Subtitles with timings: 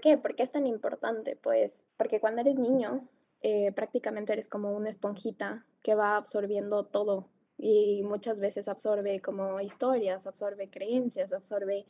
[0.00, 0.16] ¿Por qué?
[0.16, 1.36] ¿Por es tan importante?
[1.36, 3.06] Pues porque cuando eres niño,
[3.42, 7.26] eh, prácticamente eres como una esponjita que va absorbiendo todo
[7.58, 11.84] y muchas veces absorbe como historias, absorbe creencias, absorbe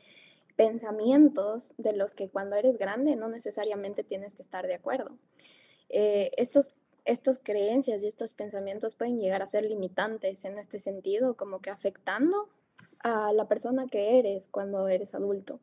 [0.57, 5.13] pensamientos de los que cuando eres grande no necesariamente tienes que estar de acuerdo.
[5.89, 6.73] Eh, estos,
[7.05, 11.71] estas creencias y estos pensamientos pueden llegar a ser limitantes en este sentido, como que
[11.71, 12.49] afectando
[13.05, 15.61] a la persona que eres cuando eres adulto.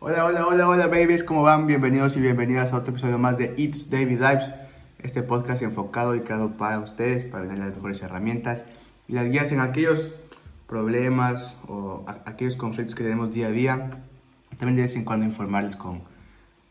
[0.00, 1.68] Hola, hola, hola, hola, babies, ¿cómo van?
[1.68, 4.50] Bienvenidos y bienvenidas a otro episodio más de It's David Lives,
[5.00, 8.64] este podcast enfocado y creado para ustedes, para tener las mejores herramientas
[9.06, 10.10] y las guías en aquellos
[10.66, 13.90] problemas o aquellos conflictos que tenemos día a día.
[14.58, 16.02] También de vez en cuando informarles con,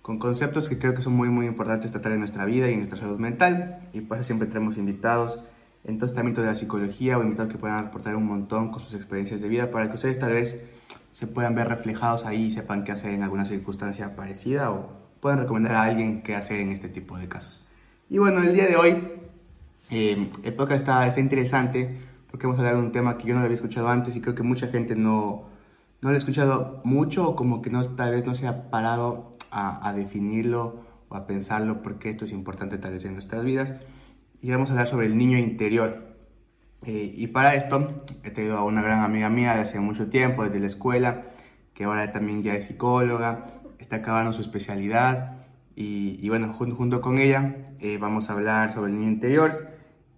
[0.01, 2.79] con conceptos que creo que son muy, muy importantes tratar en nuestra vida y en
[2.79, 3.79] nuestra salud mental.
[3.93, 5.39] Y eso siempre tenemos invitados
[5.87, 8.81] en todo este ámbito de la psicología o invitados que puedan aportar un montón con
[8.81, 10.61] sus experiencias de vida para que ustedes tal vez
[11.13, 15.39] se puedan ver reflejados ahí y sepan qué hacer en alguna circunstancia parecida o puedan
[15.39, 17.63] recomendar a alguien qué hacer en este tipo de casos.
[18.09, 18.97] Y bueno, el día de hoy
[19.89, 21.97] eh, el podcast está, está interesante
[22.29, 24.35] porque vamos a hablar de un tema que yo no había escuchado antes y creo
[24.35, 25.45] que mucha gente no,
[26.01, 29.31] no lo ha escuchado mucho o como que no, tal vez no se ha parado
[29.49, 33.73] a, a definirlo o a pensarlo porque esto es importante tal vez en nuestras vidas.
[34.41, 36.15] Y vamos a hablar sobre el niño interior.
[36.85, 40.43] Eh, y para esto he tenido a una gran amiga mía de hace mucho tiempo,
[40.43, 41.23] desde la escuela,
[41.73, 43.45] que ahora también ya es psicóloga,
[43.79, 45.37] está acabando su especialidad.
[45.75, 49.69] Y, y bueno, junto, junto, con ella eh, vamos a hablar sobre el niño interior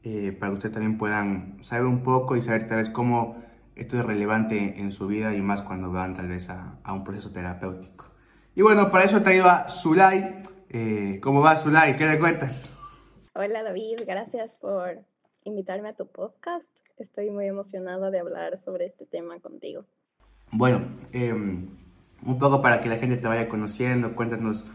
[0.04, 3.38] eh, para que ustedes también puedan saber un poco y saber tal vez cómo
[3.76, 7.04] esto es relevante en su vida y más cuando van tal vez a, a un
[7.04, 8.06] proceso terapéutico.
[8.56, 10.44] Y bueno, para eso he traído a Zulay.
[10.70, 11.98] Eh, ¿Cómo va Zulay?
[11.98, 12.79] ¿Qué le cuentas?
[13.36, 15.04] Hola David, gracias por
[15.44, 16.80] invitarme a tu podcast.
[16.98, 19.86] Estoy muy emocionada de hablar sobre este tema contigo.
[20.52, 24.66] Bueno, eh, un poco para que la gente te vaya conociendo, cuéntanos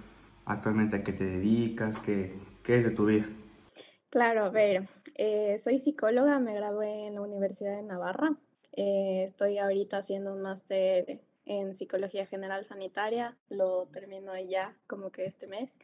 [0.46, 2.32] actualmente a qué te dedicas, qué,
[2.62, 3.28] qué es de tu vida.
[4.08, 8.36] Claro, a ver, eh, soy psicóloga, me gradué en la Universidad de Navarra.
[8.72, 15.26] Eh, estoy ahorita haciendo un máster en psicología general sanitaria, lo termino ya como que
[15.26, 15.76] este mes.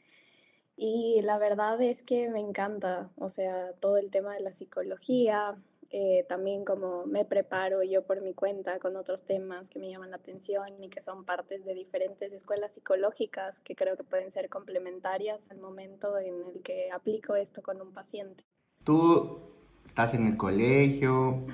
[0.83, 5.55] Y la verdad es que me encanta, o sea, todo el tema de la psicología,
[5.91, 10.11] eh, también como me preparo yo por mi cuenta con otros temas que me llaman
[10.11, 14.49] la atención y que son partes de diferentes escuelas psicológicas que creo que pueden ser
[14.49, 18.43] complementarias al momento en el que aplico esto con un paciente.
[18.83, 19.39] Tú
[19.87, 21.45] estás en el colegio,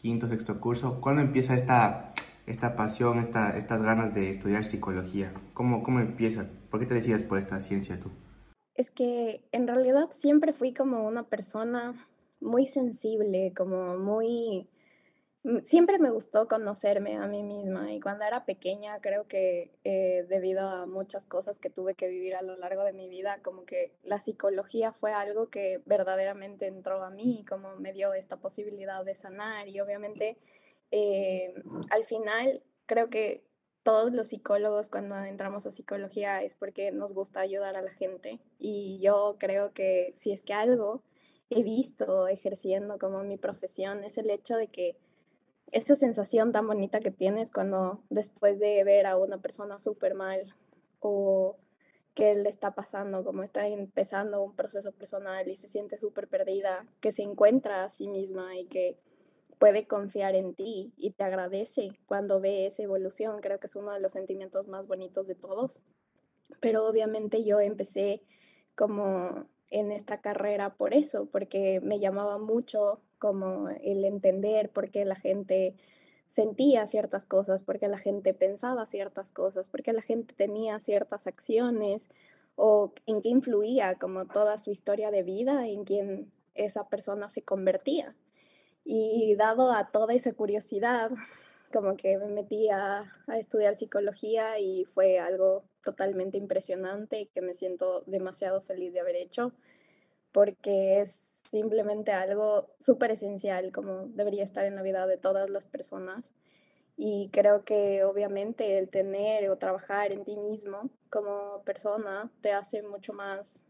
[0.00, 2.14] quinto, sexto curso, ¿cuándo empieza esta,
[2.46, 5.30] esta pasión, esta, estas ganas de estudiar psicología?
[5.52, 6.46] ¿Cómo, ¿Cómo empieza?
[6.70, 8.10] ¿Por qué te decides por esta ciencia tú?
[8.74, 12.06] Es que en realidad siempre fui como una persona
[12.40, 14.68] muy sensible, como muy...
[15.44, 20.26] Mm, siempre me gustó conocerme a mí misma y cuando era pequeña creo que eh,
[20.28, 23.64] debido a muchas cosas que tuve que vivir a lo largo de mi vida, como
[23.64, 29.04] que la psicología fue algo que verdaderamente entró a mí, como me dio esta posibilidad
[29.04, 30.36] de sanar y obviamente
[30.90, 31.54] eh,
[31.90, 33.47] al final creo que
[33.88, 38.38] todos los psicólogos cuando entramos a psicología es porque nos gusta ayudar a la gente.
[38.58, 41.00] Y yo creo que si es que algo
[41.48, 44.98] he visto ejerciendo como mi profesión es el hecho de que
[45.72, 50.54] esa sensación tan bonita que tienes cuando después de ver a una persona súper mal
[51.00, 51.56] o
[52.12, 56.84] que le está pasando, como está empezando un proceso personal y se siente súper perdida,
[57.00, 58.98] que se encuentra a sí misma y que
[59.58, 63.92] puede confiar en ti y te agradece cuando ve esa evolución, creo que es uno
[63.92, 65.80] de los sentimientos más bonitos de todos.
[66.60, 68.22] Pero obviamente yo empecé
[68.74, 75.04] como en esta carrera por eso, porque me llamaba mucho como el entender por qué
[75.04, 75.74] la gente
[76.26, 80.78] sentía ciertas cosas, por qué la gente pensaba ciertas cosas, por qué la gente tenía
[80.78, 82.10] ciertas acciones
[82.54, 87.42] o en qué influía como toda su historia de vida, en quién esa persona se
[87.42, 88.14] convertía.
[88.90, 91.10] Y dado a toda esa curiosidad,
[91.74, 93.04] como que me metí a,
[93.36, 99.16] estudiar psicología y fue algo totalmente impresionante y que me siento demasiado feliz de haber
[99.16, 99.52] hecho
[100.32, 105.66] porque es simplemente algo súper esencial como debería estar en la vida de todas las
[105.66, 106.32] personas.
[106.96, 112.80] Y creo que obviamente el tener o trabajar en ti mismo como persona te hace
[112.82, 113.66] mucho más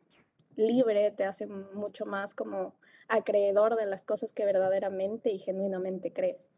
[0.55, 2.78] libre, te hace mucho más como
[3.09, 6.49] acreedor de las cosas que verdaderamente y genuinamente crees.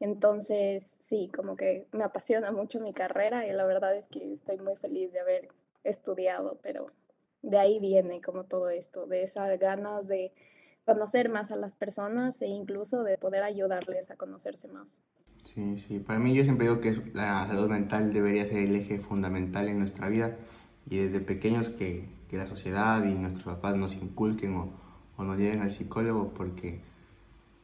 [0.00, 4.58] Entonces, sí, como que me apasiona mucho mi carrera y la verdad es que estoy
[4.58, 5.48] muy feliz de haber
[5.84, 6.92] estudiado, pero
[7.42, 10.32] de ahí viene como todo esto, de esas ganas de
[10.84, 15.00] conocer más a las personas e incluso de poder ayudarles a conocerse más.
[15.44, 18.98] Sí, sí, para mí yo siempre digo que la salud mental debería ser el eje
[18.98, 20.36] fundamental en nuestra vida
[20.88, 24.87] y desde pequeños que, que la sociedad y nuestros papás nos inculquen o,
[25.18, 26.80] o nos lleven al psicólogo porque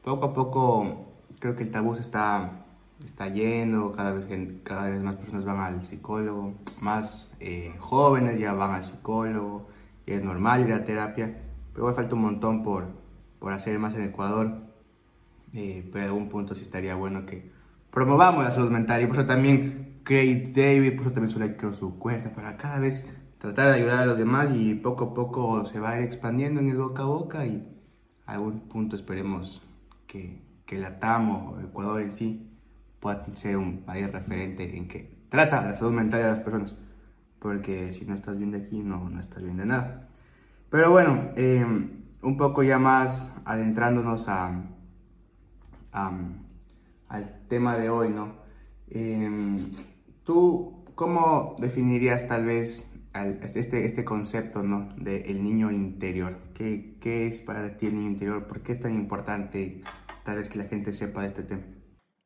[0.03, 1.07] poco a poco
[1.39, 2.65] creo que el tabú se está,
[3.05, 4.27] está yendo, cada vez,
[4.63, 9.67] cada vez más personas van al psicólogo, más eh, jóvenes ya van al psicólogo,
[10.07, 11.39] y es normal ir a terapia,
[11.73, 12.87] pero igual falta un montón por,
[13.39, 14.53] por hacer más en Ecuador,
[15.55, 17.51] eh, pero en algún punto sí estaría bueno que
[17.91, 21.73] promovamos la salud mental y por eso también Craig David, por eso también suele creó
[21.73, 23.09] su cuenta para cada vez
[23.45, 26.61] tratar de ayudar a los demás y poco a poco se va a ir expandiendo
[26.61, 27.63] en el boca a boca y
[28.25, 29.61] a algún punto esperemos
[30.07, 32.49] que, que la TAM o Ecuador en sí
[33.01, 36.75] pueda ser un país referente en que trata la salud mental de las personas.
[37.39, 40.09] Porque si no estás bien de aquí, no, no estás bien de nada.
[40.71, 41.91] Pero bueno, em,
[42.23, 44.59] un poco ya más adentrándonos a,
[45.93, 48.37] al tema de hoy, ¿no?
[48.89, 49.59] Em,
[50.25, 54.95] ¿Tú cómo definirías tal vez este, este concepto, ¿no?
[54.97, 56.39] De el niño interior.
[56.55, 58.47] ¿Qué, ¿Qué es para ti el niño interior?
[58.47, 59.83] ¿Por qué es tan importante
[60.25, 61.63] tal vez que la gente sepa de este tema?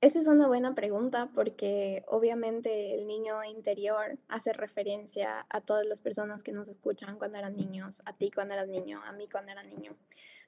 [0.00, 6.00] Esa es una buena pregunta porque obviamente el niño interior hace referencia a todas las
[6.00, 9.50] personas que nos escuchan cuando eran niños, a ti cuando eras niño, a mí cuando
[9.50, 9.96] era niño.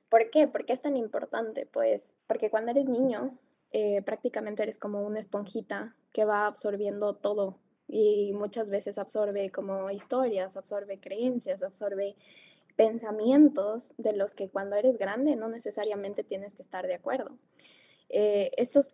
[0.09, 0.47] ¿Por qué?
[0.47, 1.67] ¿Por qué es tan importante?
[1.67, 3.37] Pues porque cuando eres niño
[3.73, 7.59] eh, prácticamente eres como una esponjita que va absorbiendo todo
[7.91, 12.15] y muchas veces absorbe como historias, absorbe creencias, absorbe
[12.77, 17.33] pensamientos de los que cuando eres grande no necesariamente tienes que estar de acuerdo.
[18.09, 18.93] Eh, estos,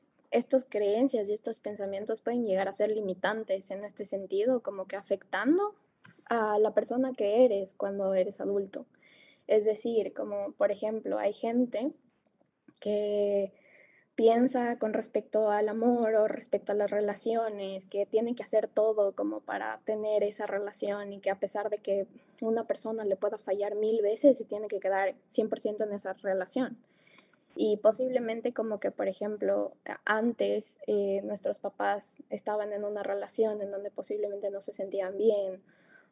[0.68, 5.74] creencias y estos pensamientos pueden llegar a ser limitantes en este sentido, como que afectando
[6.24, 8.86] a la persona que eres cuando eres adulto.
[9.46, 11.92] Es decir, como por ejemplo, hay gente
[12.80, 13.52] que
[14.16, 19.12] piensa con respecto al amor o respecto a las relaciones, que tiene que hacer todo
[19.12, 22.06] como para tener esa relación y que a pesar de que
[22.40, 26.78] una persona le pueda fallar mil veces, se tiene que quedar 100% en esa relación.
[27.56, 29.72] Y posiblemente como que, por ejemplo,
[30.04, 35.62] antes eh, nuestros papás estaban en una relación en donde posiblemente no se sentían bien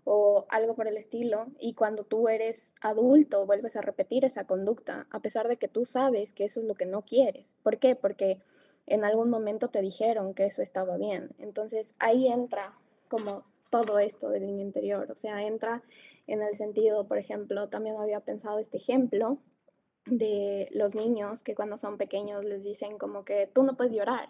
[0.05, 5.07] o algo por el estilo, y cuando tú eres adulto vuelves a repetir esa conducta,
[5.11, 7.47] a pesar de que tú sabes que eso es lo que no quieres.
[7.63, 7.97] ¿Por qué?
[7.97, 8.41] Porque
[8.87, 11.31] en algún momento te dijeron que eso estaba bien.
[11.39, 12.75] Entonces ahí entra
[13.09, 15.83] como todo esto del niño interior, o sea, entra
[16.27, 19.39] en el sentido, por ejemplo, también había pensado este ejemplo
[20.07, 24.29] de los niños que cuando son pequeños les dicen como que tú no puedes llorar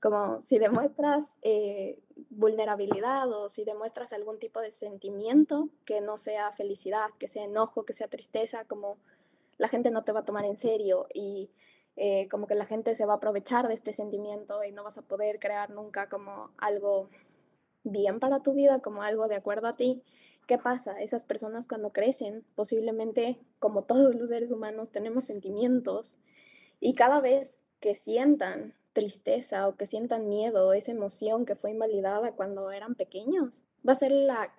[0.00, 1.98] como si demuestras eh,
[2.30, 7.84] vulnerabilidad o si demuestras algún tipo de sentimiento que no sea felicidad, que sea enojo,
[7.84, 8.96] que sea tristeza, como
[9.58, 11.50] la gente no te va a tomar en serio y
[11.96, 14.96] eh, como que la gente se va a aprovechar de este sentimiento y no vas
[14.96, 17.10] a poder crear nunca como algo
[17.84, 20.02] bien para tu vida, como algo de acuerdo a ti.
[20.46, 21.00] ¿Qué pasa?
[21.00, 26.16] Esas personas cuando crecen, posiblemente como todos los seres humanos, tenemos sentimientos
[26.80, 32.32] y cada vez que sientan tristeza o que sientan miedo, esa emoción que fue invalidada
[32.32, 33.64] cuando eran pequeños.
[33.86, 34.12] Va a ser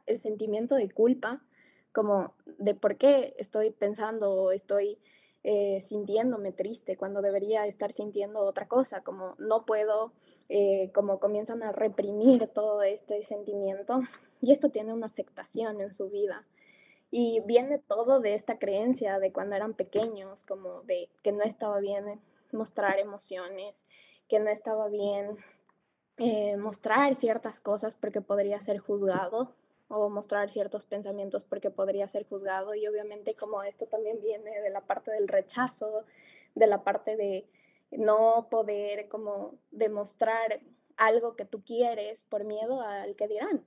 [0.06, 1.42] el sentimiento de culpa,
[1.92, 4.98] como de por qué estoy pensando o estoy
[5.44, 10.14] eh, sintiéndome triste cuando debería estar sintiendo otra cosa, como no puedo,
[10.50, 14.02] eh, como comienzan a reprimir todo este sentimiento
[14.40, 16.46] y esto tiene una afectación en su vida.
[17.10, 21.80] Y viene todo de esta creencia de cuando eran pequeños, como de que no estaba
[21.80, 22.22] bien
[22.54, 23.86] mostrar emociones,
[24.32, 25.36] que no estaba bien
[26.16, 29.54] eh, mostrar ciertas cosas porque podría ser juzgado
[29.90, 34.70] o mostrar ciertos pensamientos porque podría ser juzgado y obviamente como esto también viene de
[34.70, 36.06] la parte del rechazo,
[36.56, 37.46] de la parte de
[37.92, 40.62] no poder como demostrar
[40.96, 43.66] algo que tú quieres por miedo al que dirán.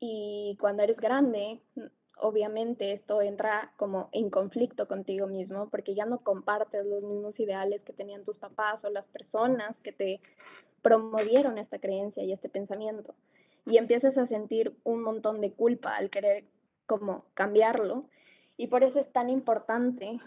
[0.00, 1.60] Y cuando eres grande,
[2.16, 7.84] obviamente esto entra como en conflicto contigo mismo porque ya no compartes los mismos ideales
[7.84, 10.20] que tenían tus papás o las personas que te
[10.82, 13.14] promovieron esta creencia y este pensamiento.
[13.66, 16.44] Y empiezas a sentir un montón de culpa al querer
[16.86, 18.04] como cambiarlo.
[18.56, 20.20] Y por eso es tan importante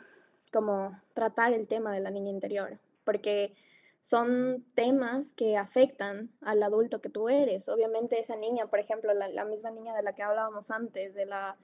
[0.52, 3.54] como tratar el tema de la niña interior, porque
[4.02, 7.70] son temas que afectan al adulto que tú eres.
[7.70, 11.26] Obviamente esa niña, por ejemplo, la, la misma niña de la que hablábamos antes, de
[11.26, 11.58] la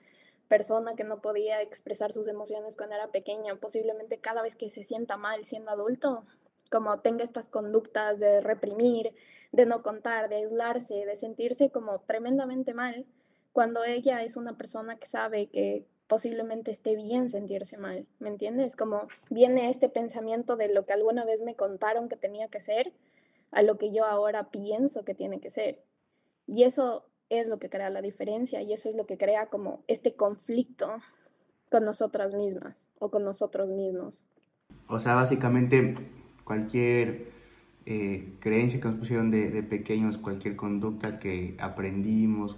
[0.47, 4.83] persona que no podía expresar sus emociones cuando era pequeña, posiblemente cada vez que se
[4.83, 6.25] sienta mal siendo adulto,
[6.69, 9.13] como tenga estas conductas de reprimir,
[9.51, 13.05] de no contar, de aislarse, de sentirse como tremendamente mal,
[13.51, 18.75] cuando ella es una persona que sabe que posiblemente esté bien sentirse mal, ¿me entiendes?
[18.75, 22.93] Como viene este pensamiento de lo que alguna vez me contaron que tenía que ser
[23.51, 25.83] a lo que yo ahora pienso que tiene que ser.
[26.47, 27.05] Y eso
[27.39, 30.87] es lo que crea la diferencia y eso es lo que crea como este conflicto
[31.69, 34.25] con nosotras mismas o con nosotros mismos.
[34.87, 35.95] O sea, básicamente
[36.43, 37.31] cualquier
[37.85, 42.55] eh, creencia que nos pusieron de, pequeños, cualquier conducta que aprendimos,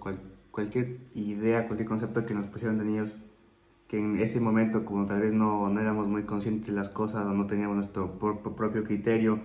[0.52, 3.16] cualquier idea, cualquier concepto que nos pusieron de niños,
[3.88, 7.26] que en ese momento como tal vez no, no éramos muy conscientes de las cosas
[7.26, 9.40] o no teníamos nuestro propio criterio,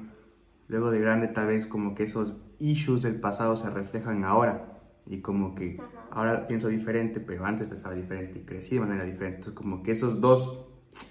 [0.68, 5.20] luego de grande tal vez como que esos issues del pasado se reflejan ahora y
[5.20, 5.80] como que
[6.10, 9.38] ahora pienso diferente, pero antes pensaba diferente y crecí de manera diferente.
[9.38, 10.66] Entonces como que esos dos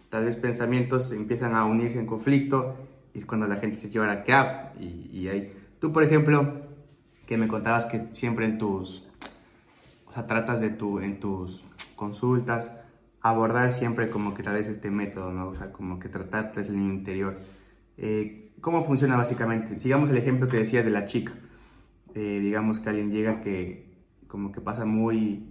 [0.10, 2.75] tal vez pensamientos empiezan a unirse en conflicto
[3.13, 4.34] y es cuando la gente se lleva a qué
[4.79, 6.62] y, y ahí tú por ejemplo
[7.25, 9.08] que me contabas que siempre en tus
[10.05, 11.63] o sea tratas de tu en tus
[11.96, 12.72] consultas
[13.22, 16.74] abordar siempre como que tal vez este método no o sea como que tratar desde
[16.74, 17.39] el interior
[17.98, 19.77] eh, ¿Cómo funciona básicamente?
[19.77, 21.34] Sigamos el ejemplo que decías de la chica.
[22.15, 23.89] Eh, digamos que alguien llega que
[24.27, 25.43] como que pasa muy,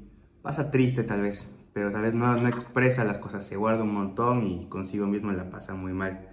[0.42, 3.94] pasa triste tal vez, pero tal vez no, no expresa las cosas, se guarda un
[3.94, 6.28] montón y consigo mismo la pasa muy mal.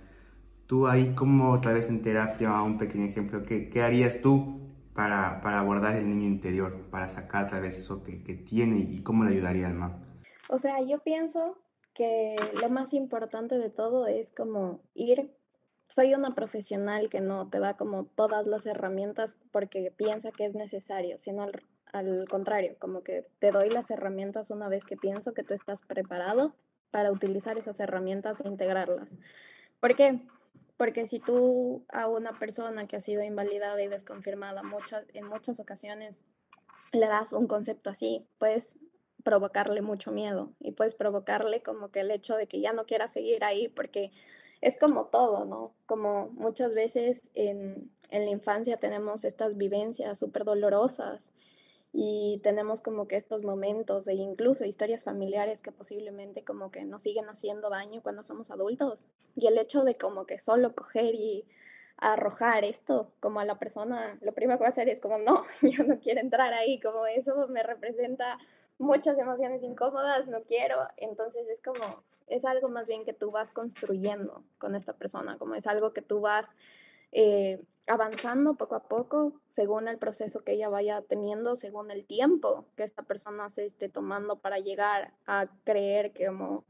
[0.67, 4.61] Tú ahí, como tal vez en terapia, un pequeño ejemplo, ¿qué, qué harías tú
[4.93, 9.03] para, para, abordar el niño interior, para sacar tal vez eso que, que tiene y
[9.03, 10.01] cómo le ayudaría al mamá?
[10.49, 11.57] O sea, yo pienso
[11.93, 15.31] que lo más importante de todo es como ir
[15.87, 20.55] soy una profesional que no te da como todas las herramientas porque piensa que es
[20.55, 21.47] necesario, sino
[21.93, 25.81] al, contrario, como que te doy las herramientas una vez que pienso que tú estás
[25.81, 26.55] preparado
[26.91, 29.15] para utilizar esas herramientas e integrarlas.
[29.79, 30.19] ¿Por qué?
[30.77, 35.59] Porque si tú a una persona que ha sido invalidada y desconfirmada muchas, en muchas
[35.59, 36.23] ocasiones
[36.91, 38.77] le das un concepto así, puedes
[39.23, 43.07] provocarle mucho miedo y puedes provocarle como que el hecho de que ya no quiera
[43.07, 44.11] seguir ahí porque
[44.61, 45.73] es como todo, ¿no?
[45.85, 51.33] Como muchas veces en, la infancia tenemos estas vivencias súper dolorosas
[51.91, 57.03] y tenemos como que estos momentos e incluso historias familiares que posiblemente como que nos
[57.03, 59.05] siguen haciendo daño cuando somos adultos.
[59.35, 61.45] Y el hecho de como que solo coger y
[61.97, 65.43] arrojar esto como a la persona, lo primero que va a hacer es como, no,
[65.61, 68.37] yo no quiero entrar ahí, como eso me representa
[68.77, 73.53] muchas emociones incómodas, no quiero, entonces es como, es algo más bien que tú vas
[73.53, 76.55] construyendo con esta persona, como es algo que tú vas
[77.11, 82.65] eh, avanzando poco a poco según el proceso que ella vaya teniendo, según el tiempo
[82.75, 86.65] que esta persona se esté tomando para llegar a creer que como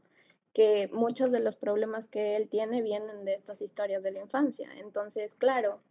[0.53, 4.69] que muchos de los problemas que él tiene vienen de estas historias de la infancia.
[4.77, 5.81] Entonces, claro,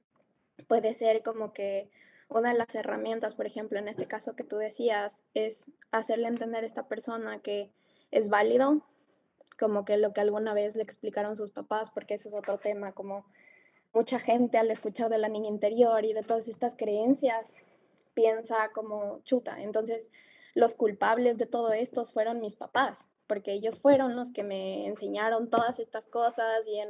[0.68, 1.90] puede ser como que
[2.28, 6.64] una de las herramientas, por ejemplo, en este caso que tú decías, es hacerle entender
[6.64, 7.70] a esta persona que
[8.10, 8.82] es válido,
[9.58, 12.92] como que lo que alguna vez le explicaron sus papás, porque eso es otro tema,
[12.92, 13.24] como
[13.92, 17.64] mucha gente al escuchar de la niña interior y de todas estas creencias
[18.14, 19.62] piensa como chuta.
[19.62, 20.10] Entonces,
[20.54, 25.50] los culpables de todo esto fueron mis papás, porque ellos fueron los que me enseñaron
[25.50, 26.80] todas estas cosas y,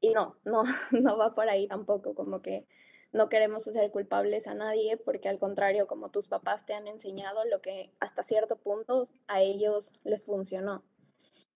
[0.00, 0.62] y no, no,
[0.92, 2.66] no va por ahí tampoco, como que
[3.14, 7.44] no queremos ser culpables a nadie porque al contrario, como tus papás te han enseñado
[7.44, 10.82] lo que hasta cierto punto a ellos les funcionó.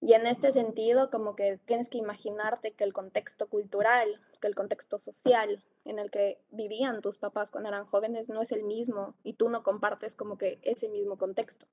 [0.00, 4.54] Y en este sentido, como que tienes que imaginarte que el contexto cultural, que el
[4.54, 9.14] contexto social en el que vivían tus papás cuando eran jóvenes no es el mismo
[9.24, 11.66] y tú no compartes como que ese mismo contexto.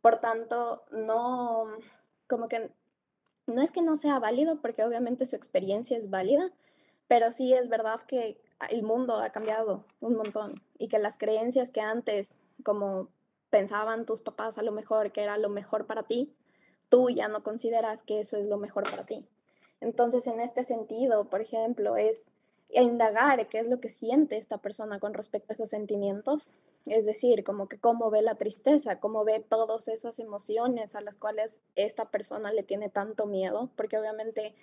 [0.00, 1.66] Por tanto, no,
[2.26, 2.72] como que
[3.46, 6.50] no es que no sea válido, porque obviamente su experiencia es válida,
[7.06, 8.40] pero sí es verdad que
[8.70, 13.08] el mundo ha cambiado un montón y que las creencias que antes, como
[13.50, 16.34] pensaban tus papás a lo mejor que era lo mejor para ti,
[16.88, 19.26] tú ya no consideras que eso es lo mejor para ti.
[19.80, 22.30] Entonces, en este sentido, por ejemplo, es
[22.70, 26.56] indagar qué es lo que siente esta persona con respecto a esos sentimientos,
[26.86, 31.18] es decir, como que cómo ve la tristeza, cómo ve todas esas emociones a las
[31.18, 34.54] cuales esta persona le tiene tanto miedo, porque obviamente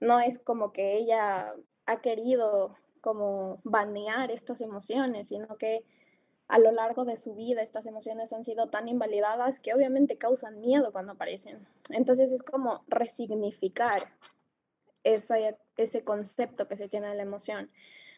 [0.00, 1.54] no es como que ella
[1.86, 5.84] ha querido como banear estas emociones, sino que
[6.48, 10.60] a lo largo de su vida estas emociones han sido tan invalidadas que obviamente causan
[10.60, 11.66] miedo cuando aparecen.
[11.90, 14.12] Entonces es como resignificar
[15.02, 17.70] ese, ese concepto que se tiene de la emoción,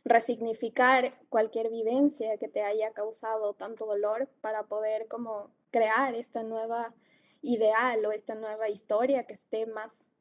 [0.05, 6.95] resignificar cualquier vivencia que te haya causado tanto dolor para poder como crear esta nueva
[7.41, 10.13] ideal o esta nueva historia que esté más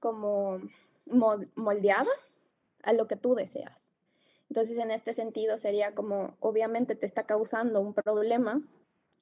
[0.00, 0.60] como
[1.06, 2.10] moldeada
[2.82, 3.92] a lo que tú deseas.
[4.50, 8.62] Entonces, en este sentido, sería como, obviamente te está causando un problema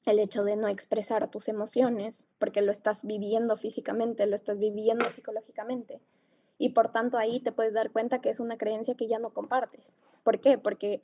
[0.06, 5.10] el hecho de no expresar tus emociones, porque lo estás viviendo físicamente, lo estás viviendo
[5.10, 6.00] psicológicamente.
[6.58, 9.34] Y por tanto ahí te puedes dar cuenta que es una creencia que ya no
[9.34, 9.98] compartes.
[10.22, 10.58] ¿Por qué?
[10.58, 11.02] Porque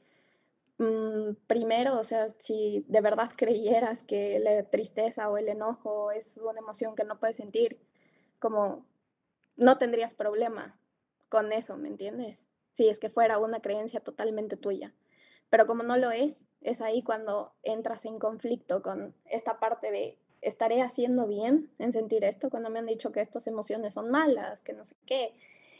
[0.78, 6.38] mm, primero, o sea, si de verdad creyeras que la tristeza o el enojo es
[6.38, 7.78] una emoción que no puedes sentir,
[8.38, 8.86] como
[9.56, 10.78] no tendrías problema
[11.28, 12.46] con eso, ¿me entiendes?
[12.72, 14.92] Si es que fuera una creencia totalmente tuya.
[15.50, 20.16] Pero como no lo es, es ahí cuando entras en conflicto con esta parte de
[20.40, 24.62] estaré haciendo bien en sentir esto cuando me han dicho que estas emociones son malas,
[24.62, 25.34] que no sé qué.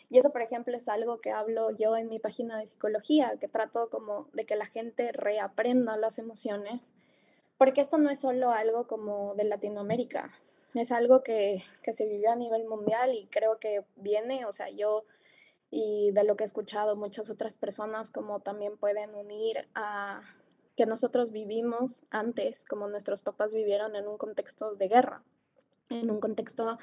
[0.09, 3.49] Y eso, por ejemplo, es algo que hablo yo en mi página de psicología, que
[3.49, 6.93] trato como de que la gente reaprenda las emociones,
[7.57, 10.33] porque esto no es solo algo como de Latinoamérica,
[10.75, 14.69] es algo que, que se vive a nivel mundial y creo que viene, o sea,
[14.69, 15.05] yo
[15.75, 20.21] y de lo que he escuchado muchas otras personas como también pueden unir a
[20.77, 25.23] que nosotros vivimos antes, como nuestros papás vivieron en un contexto de guerra,
[25.89, 26.79] en un contexto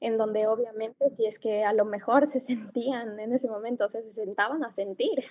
[0.00, 4.10] en donde obviamente si es que a lo mejor se sentían en ese momento, se
[4.10, 5.24] sentaban a sentir,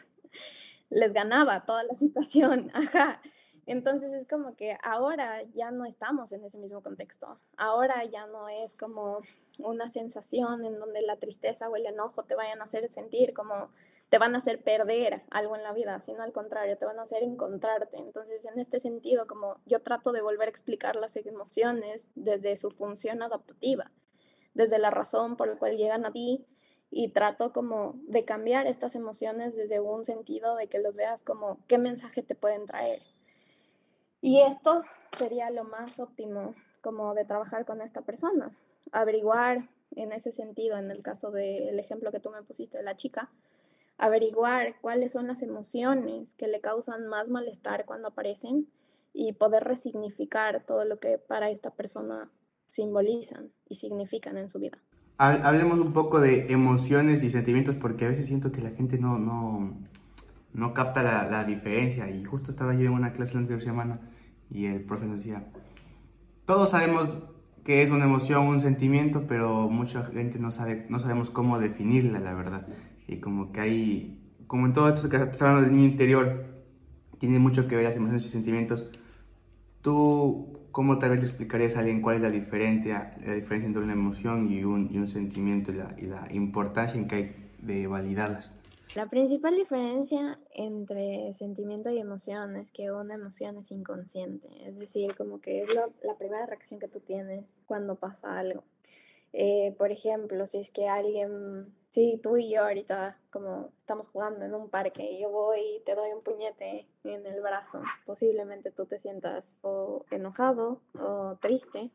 [0.89, 3.21] les ganaba toda la situación, ajá.
[3.65, 7.39] Entonces es como que ahora ya no estamos en ese mismo contexto.
[7.57, 9.21] Ahora ya no es como
[9.59, 13.69] una sensación en donde la tristeza o el enojo te vayan a hacer sentir como
[14.09, 17.03] te van a hacer perder algo en la vida, sino al contrario, te van a
[17.03, 17.95] hacer encontrarte.
[17.97, 22.71] Entonces, en este sentido, como yo trato de volver a explicar las emociones desde su
[22.71, 23.89] función adaptativa,
[24.53, 26.45] desde la razón por la cual llegan a ti
[26.89, 31.59] y trato como de cambiar estas emociones desde un sentido de que los veas como
[31.69, 33.01] qué mensaje te pueden traer
[34.21, 34.83] y esto
[35.17, 38.51] sería lo más óptimo como de trabajar con esta persona,
[38.91, 42.97] averiguar en ese sentido, en el caso del ejemplo que tú me pusiste de la
[42.97, 43.29] chica,
[43.97, 48.67] averiguar cuáles son las emociones que le causan más malestar cuando aparecen
[49.13, 52.29] y poder resignificar todo lo que para esta persona
[52.69, 54.77] simbolizan y significan en su vida.
[55.17, 59.19] Hablemos un poco de emociones y sentimientos porque a veces siento que la gente no,
[59.19, 59.77] no,
[60.53, 62.09] no capta la, la, diferencia.
[62.09, 63.99] Y justo estaba yo en una clase la anterior semana
[64.51, 65.45] y el profe nos decía,
[66.45, 67.17] todos sabemos
[67.63, 72.19] que es una emoción, un sentimiento, pero mucha gente no sabe, no sabemos cómo definirla,
[72.19, 72.67] la verdad.
[73.07, 76.45] Y como que hay, como en todo esto que está hablando del niño interior,
[77.19, 78.89] tiene mucho que ver las emociones y sentimientos.
[79.81, 83.83] ¿Tú cómo tal vez le explicarías a alguien cuál es la diferencia, la diferencia entre
[83.83, 87.35] una emoción y un, y un sentimiento y la, y la importancia en que hay
[87.61, 88.53] de validarlas?
[88.93, 95.15] La principal diferencia entre sentimiento y emoción es que una emoción es inconsciente, es decir,
[95.15, 98.63] como que es la primera reacción que tú tienes cuando pasa algo.
[99.33, 104.43] Eh, por ejemplo, si es que alguien, si tú y yo ahorita como estamos jugando
[104.43, 108.71] en un parque y yo voy y te doy un puñete en el brazo, posiblemente
[108.71, 111.91] tú te sientas o enojado o triste,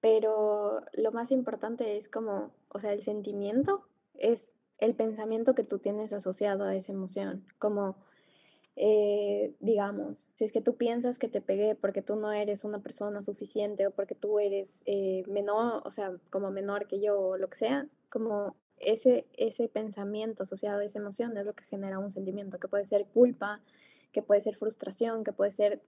[0.00, 3.82] pero lo más importante es como, o sea, el sentimiento
[4.14, 7.96] es el pensamiento que tú tienes asociado a esa emoción, como,
[8.76, 12.80] eh, digamos, si es que tú piensas que te pegué porque tú no eres una
[12.80, 17.36] persona suficiente o porque tú eres eh, menor, o sea, como menor que yo o
[17.36, 21.98] lo que sea, como ese, ese pensamiento asociado a esa emoción es lo que genera
[21.98, 23.60] un sentimiento, que puede ser culpa,
[24.12, 25.82] que puede ser frustración, que puede ser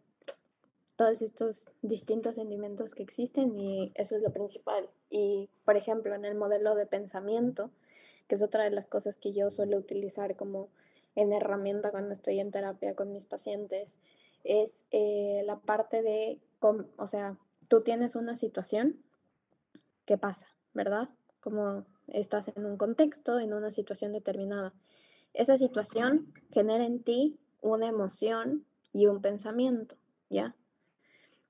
[0.97, 4.91] todos estos distintos sentimientos que existen y eso es lo principal.
[5.09, 7.71] Y, por ejemplo, en el modelo de pensamiento,
[8.31, 10.69] que es otra de las cosas que yo suelo utilizar como
[11.17, 13.97] en herramienta cuando estoy en terapia con mis pacientes,
[14.45, 19.01] es eh, la parte de, o sea, tú tienes una situación,
[20.05, 20.47] ¿qué pasa?
[20.75, 21.09] ¿Verdad?
[21.41, 24.73] Como estás en un contexto, en una situación determinada.
[25.35, 29.97] Esa situación genera en ti una emoción y un pensamiento,
[30.29, 30.55] ¿ya?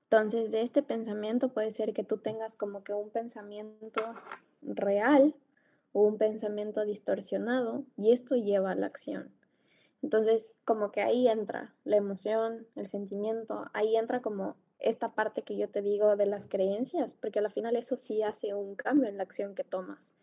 [0.05, 4.01] Entonces, de este pensamiento puede ser que tú tengas como que un pensamiento
[4.63, 5.35] real
[5.93, 9.31] un pensamiento distorsionado y esto lleva a la acción.
[10.01, 15.57] Entonces, como que ahí entra la emoción, el sentimiento, ahí entra como esta parte que
[15.57, 19.17] yo te digo de las creencias, porque al final eso sí hace un cambio en
[19.17, 20.13] la acción que tomas.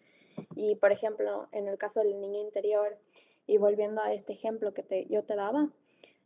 [0.57, 2.99] Y por ejemplo, en el caso del niño interior,
[3.47, 5.71] y volviendo a este ejemplo que te, yo te daba,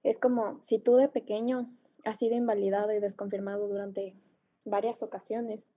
[0.03, 1.71] es como si tú de pequeño
[2.05, 4.15] has sido invalidado y desconfirmado durante
[4.65, 5.73] varias ocasiones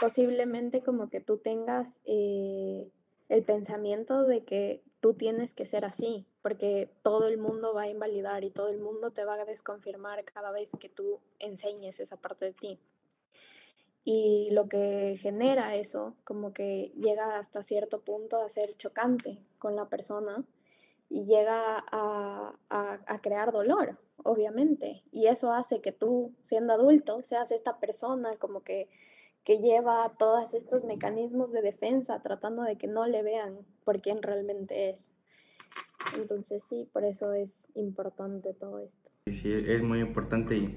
[0.00, 2.90] posiblemente como que tú tengas eh,
[3.28, 7.88] el pensamiento de que tú tienes que ser así, porque todo el mundo va a
[7.88, 12.16] invalidar y todo el mundo te va a desconfirmar cada vez que tú enseñes esa
[12.16, 12.80] parte de ti.
[14.04, 19.76] Y lo que genera eso, como que llega hasta cierto punto a ser chocante con
[19.76, 20.44] la persona
[21.10, 25.02] y llega a, a, crear dolor, obviamente.
[25.12, 28.88] Y eso hace que tú, siendo adulto, seas esta persona como que,
[29.44, 34.22] que lleva todos estos mecanismos de defensa tratando de que no le vean por quién
[34.22, 35.10] realmente es.
[36.16, 39.10] Entonces sí, por eso es importante todo esto.
[39.26, 40.74] Sí, es muy importante y,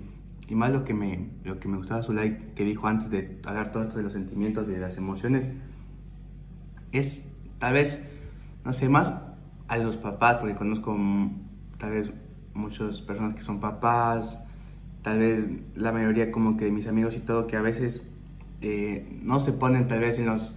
[0.48, 3.72] y más lo que me, lo que me gustaba Zulay que dijo antes de hablar
[3.72, 5.52] todo esto de los sentimientos de las emociones,
[6.92, 7.28] es
[7.60, 8.04] tal vez,
[8.66, 9.14] no sé, más
[9.68, 10.98] a los papás, porque conozco
[11.78, 12.12] tal vez
[12.54, 14.38] muchas personas que son papás,
[15.02, 18.04] tal vez la mayoría como que de mis amigos y todo, que a veces
[18.62, 20.54] eh, no se ponen tal vez en los,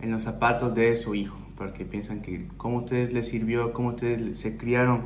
[0.00, 4.38] en los zapatos de su hijo, porque piensan que como ustedes les sirvió, como ustedes
[4.38, 5.02] se criaron,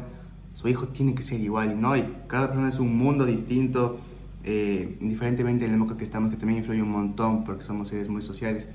[0.54, 3.98] su hijo tiene que ser igual, no, y cada persona es un mundo distinto,
[4.44, 8.08] eh, indiferentemente en la época que estamos, que también influye un montón, porque somos seres
[8.08, 8.68] muy sociales.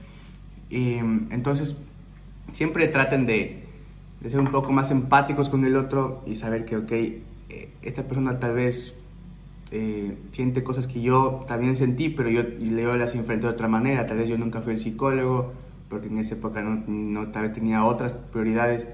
[0.70, 1.76] entonces,
[2.54, 3.62] siempre traten de
[4.22, 8.04] de ser un poco más empáticos con el otro y saber que, ok, eh, esta
[8.04, 8.94] persona tal vez
[9.72, 14.06] eh, siente cosas que yo también sentí, pero yo leo las enfrento de otra manera.
[14.06, 15.54] Tal vez yo nunca fui el psicólogo,
[15.90, 18.88] porque en esa época no, no tal vez tenía otras prioridades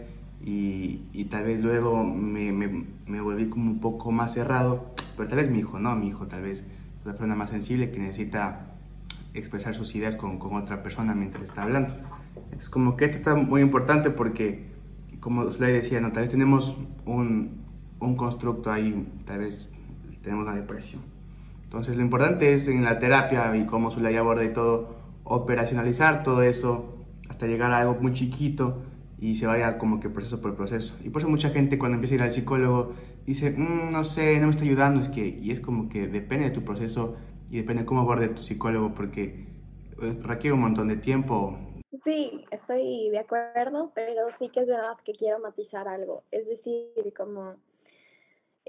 [0.43, 5.27] y, y tal vez luego me, me, me, volví como un poco más cerrado, pero
[5.27, 6.65] tal vez mi hijo, no, mi hijo tal vez es
[7.03, 8.73] persona más sensible que necesita
[9.33, 11.95] expresar sus ideas con, con otra persona mientras está hablando.
[12.45, 14.67] Entonces como que esto está muy importante porque
[15.19, 16.11] como le decía, ¿no?
[16.11, 17.63] tal vez tenemos un,
[17.99, 19.69] un constructo ahí, tal vez
[20.27, 21.01] tenemos una depresión.
[21.63, 26.43] Entonces lo importante es en la terapia y como Zulay aborda y todo, operacionalizar todo
[26.43, 28.83] eso hasta llegar a algo muy chiquito
[29.19, 30.97] y se vaya como que proceso por proceso.
[31.03, 32.93] Y por eso mucha gente cuando empieza a ir al psicólogo
[33.25, 36.45] dice, mm, no sé, no me está ayudando, es que, y es como que depende
[36.45, 37.17] de tu proceso
[37.49, 39.47] y depende de cómo aborde tu psicólogo porque
[39.97, 41.57] pues, requiere un montón de tiempo,
[42.03, 46.23] Sí, estoy de acuerdo, pero sí que es verdad que quiero matizar algo.
[46.31, 46.83] Es decir,
[47.15, 47.55] como,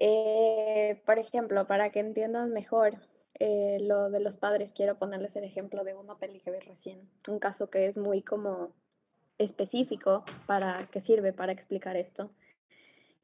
[0.00, 2.94] eh, por ejemplo, para que entiendan mejor
[3.40, 7.08] eh, lo de los padres, quiero ponerles el ejemplo de una peli que vi recién.
[7.28, 8.72] Un caso que es muy como
[9.38, 12.30] específico para que sirve para explicar esto.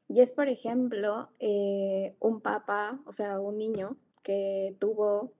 [0.07, 5.31] Y es, por ejemplo, eh, un papá, o sea, un niño que tuvo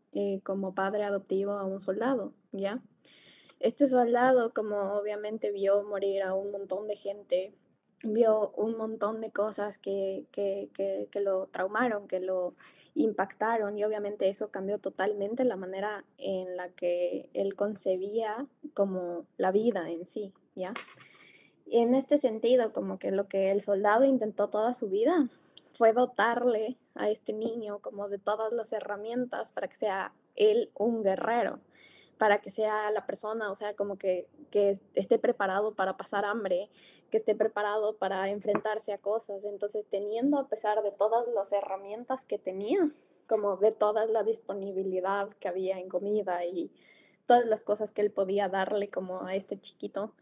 [0.43, 2.81] como padre adoptivo a un soldado, ¿ya?
[3.59, 7.53] Este soldado, como obviamente vio morir a un montón de gente,
[8.13, 12.53] vio un montón de cosas que, que, que, que, lo traumaron, que lo
[12.95, 19.51] impactaron y obviamente eso cambió totalmente la manera en la que él concebía como la
[19.51, 20.73] vida en sí, ¿ya?
[21.65, 25.29] Y en este sentido, como que lo que el soldado intentó toda su vida
[25.73, 31.03] fue dotarle a este niño como de todas las herramientas para que sea él un
[31.03, 31.59] guerrero
[32.17, 36.69] para que sea la persona, o sea, como que, que esté preparado para pasar hambre,
[37.11, 39.43] que esté preparado para enfrentarse a cosas.
[39.45, 42.91] Entonces, teniendo a pesar de todas las herramientas que tenía,
[43.27, 46.71] como de toda la disponibilidad que había en comida y
[47.25, 50.13] todas las cosas que él podía darle como a este chiquito,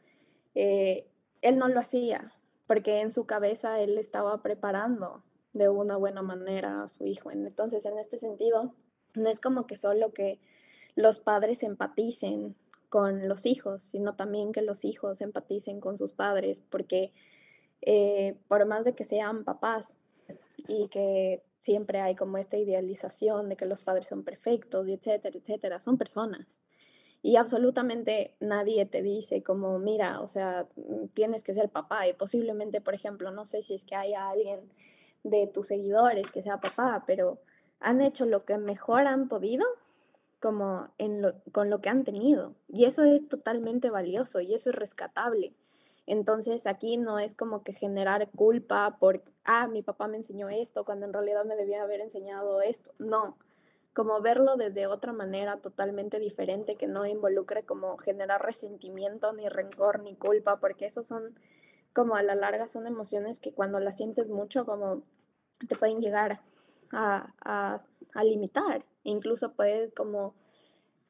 [0.56, 1.08] eh,
[1.42, 2.34] él no lo hacía,
[2.66, 7.30] porque en su cabeza él estaba preparando de una buena manera a su hijo.
[7.32, 8.74] Entonces, en este sentido,
[9.14, 10.40] no es como que solo que
[10.96, 12.56] los padres empaticen
[12.90, 17.12] con los hijos, sino también que los hijos empaticen con sus padres, porque
[17.82, 19.98] eh, por más de que sean papás
[20.68, 25.38] y que siempre hay como esta idealización de que los padres son perfectos y etcétera,
[25.38, 26.60] etcétera, son personas.
[27.22, 30.68] Y absolutamente nadie te dice como, mira, o sea,
[31.14, 34.60] tienes que ser papá y posiblemente, por ejemplo, no sé si es que haya alguien
[35.24, 37.40] de tus seguidores que sea papá, pero
[37.80, 39.66] han hecho lo que mejor han podido
[40.44, 42.54] como en lo, con lo que han tenido.
[42.68, 45.54] Y eso es totalmente valioso y eso es rescatable.
[46.06, 50.84] Entonces aquí no es como que generar culpa por, ah, mi papá me enseñó esto
[50.84, 52.92] cuando en realidad me debía haber enseñado esto.
[53.00, 53.38] No,
[53.94, 60.02] como verlo desde otra manera totalmente diferente que no involucre como generar resentimiento, ni rencor,
[60.02, 61.40] ni culpa, porque eso son
[61.94, 65.04] como a la larga son emociones que cuando las sientes mucho como
[65.70, 66.42] te pueden llegar
[66.94, 67.34] a,
[68.14, 70.36] a, limitar incluso puede como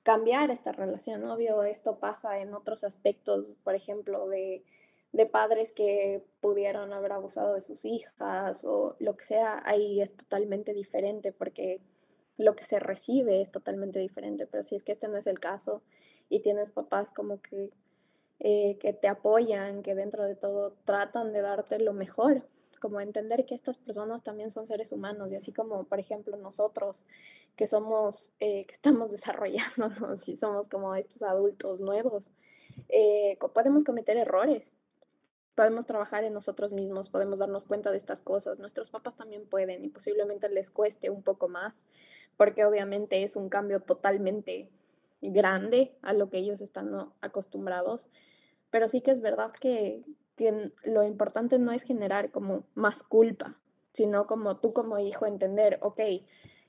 [0.03, 1.23] cambiar esta relación.
[1.25, 4.63] Obvio, esto pasa en otros aspectos, por ejemplo, de,
[5.11, 10.15] de padres que pudieron haber abusado de sus hijas o lo que sea, ahí es
[10.15, 11.81] totalmente diferente porque
[12.37, 14.47] lo que se recibe es totalmente diferente.
[14.47, 15.81] Pero si es que este no es el caso
[16.29, 17.69] y tienes papás como que,
[18.39, 22.47] eh, que te apoyan, que dentro de todo tratan de darte lo mejor,
[22.83, 27.05] como entender que estas personas también son seres humanos y así como, por ejemplo, nosotros
[27.55, 32.29] que somos, eh, que estamos desarrollándonos y somos como estos adultos nuevos,
[32.89, 34.73] eh, podemos cometer errores.
[35.55, 38.59] podemos trabajar en nosotros mismos, podemos darnos cuenta de estas cosas.
[38.59, 41.85] Nuestros papás también pueden y posiblemente les cueste un poco más,
[42.35, 44.67] porque obviamente es un cambio totalmente
[45.21, 48.09] grande a lo que ellos están acostumbrados.
[48.71, 50.03] Pero sí que es verdad que,
[50.35, 53.57] que lo importante no es generar como más culpa,
[53.93, 55.99] sino como tú como hijo entender, ok,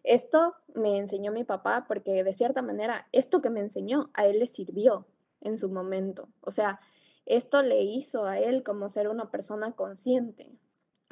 [0.03, 4.39] esto me enseñó mi papá porque de cierta manera esto que me enseñó a él
[4.39, 5.07] le sirvió
[5.41, 6.29] en su momento.
[6.43, 6.81] O sea,
[7.25, 10.53] esto le hizo a él como ser una persona consciente,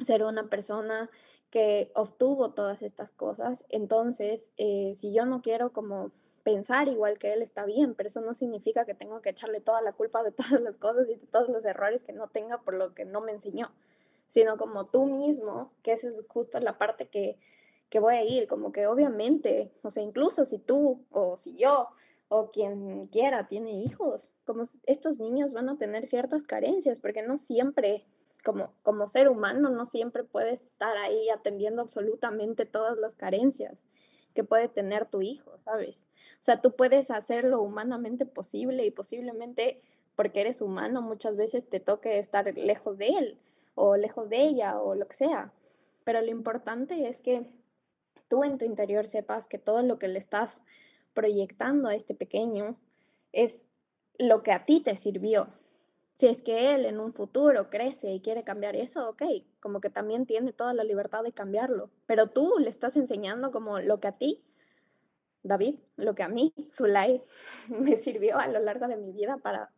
[0.05, 1.09] ser una persona
[1.49, 3.65] que obtuvo todas estas cosas.
[3.69, 6.11] Entonces, eh, si yo no quiero como
[6.43, 9.81] pensar igual que él está bien, pero eso no significa que tengo que echarle toda
[9.81, 12.75] la culpa de todas las cosas y de todos los errores que no tenga por
[12.75, 13.71] lo que no me enseñó,
[14.27, 17.37] sino como tú mismo, que esa es justo la parte que,
[17.89, 21.89] que voy a ir, como que obviamente, o sea, incluso si tú o si yo
[22.27, 27.37] o quien quiera tiene hijos, como estos niños van a tener ciertas carencias, porque no
[27.37, 28.05] siempre,
[28.43, 33.87] como, como ser humano, no siempre puedes estar ahí atendiendo absolutamente todas las carencias
[34.33, 36.07] que puede tener tu hijo, ¿sabes?
[36.41, 39.81] O sea, tú puedes hacer lo humanamente posible y posiblemente
[40.15, 43.37] porque eres humano muchas veces te toque estar lejos de él
[43.75, 45.51] o lejos de ella o lo que sea.
[46.03, 47.49] Pero lo importante es que
[48.27, 50.61] tú en tu interior sepas que todo lo que le estás
[51.13, 52.77] proyectando a este pequeño
[53.31, 53.69] es
[54.17, 55.47] lo que a ti te sirvió.
[56.17, 59.23] Si es que él en un futuro crece y quiere cambiar eso, ok,
[59.59, 63.79] como que también tiene toda la libertad de cambiarlo, pero tú le estás enseñando como
[63.79, 64.41] lo que a ti,
[65.43, 67.21] David, lo que a mí, Zulay,
[67.69, 69.71] me sirvió a lo largo de mi vida para,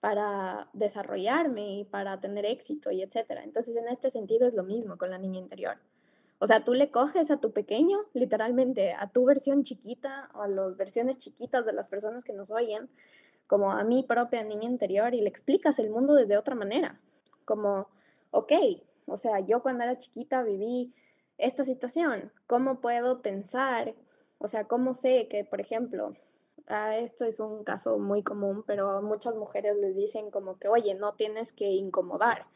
[0.00, 3.44] para desarrollarme y para tener éxito y etcétera.
[3.44, 5.78] Entonces, en este sentido es lo mismo con la niña interior.
[6.38, 10.48] O sea, tú le coges a tu pequeño, literalmente, a tu versión chiquita o a
[10.48, 12.90] las versiones chiquitas de las personas que nos oyen,
[13.52, 16.98] como a mi propia niña interior, y le explicas el mundo desde otra manera.
[17.44, 17.86] Como,
[18.30, 18.50] ok,
[19.04, 20.94] o sea, yo cuando era chiquita viví
[21.36, 23.94] esta situación, ¿cómo puedo pensar?
[24.38, 26.14] O sea, ¿cómo sé que, por ejemplo,
[26.66, 30.68] ah, esto es un caso muy común, pero a muchas mujeres les dicen como que,
[30.68, 32.46] oye, no tienes que incomodar,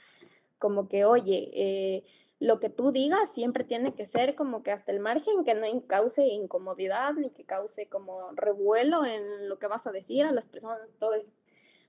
[0.59, 2.05] como que, oye, eh,
[2.39, 5.67] lo que tú digas siempre tiene que ser como que hasta el margen que no
[5.87, 10.47] cause incomodidad ni que cause como revuelo en lo que vas a decir a las
[10.47, 11.35] personas, todo eso.